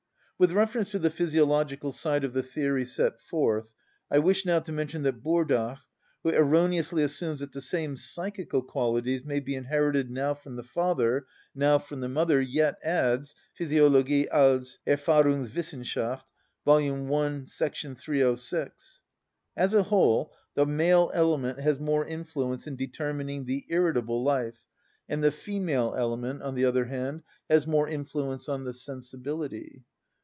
[0.41, 3.71] With reference to the physiological side of the theory set forth,
[4.09, 5.77] I wish now to mention that Burdach,
[6.23, 11.27] who erroneously assumes that the same psychical qualities may be inherited now from the father,
[11.53, 16.31] now from the mother, yet adds (Physiologie als Erfahrungswissenschaft,
[16.65, 16.77] vol.
[16.79, 16.81] i.§
[17.99, 19.01] 306):
[19.55, 24.57] "As a whole, the male element has more influence in determining the irritable life,
[25.07, 29.83] and the female element, on the other hand, has more influence on the sensibility."